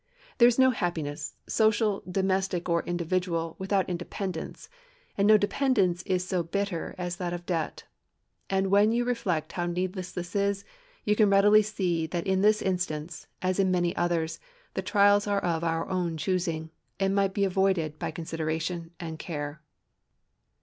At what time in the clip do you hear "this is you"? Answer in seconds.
10.11-11.15